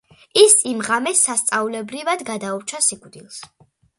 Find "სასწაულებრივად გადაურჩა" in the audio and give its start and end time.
1.27-2.83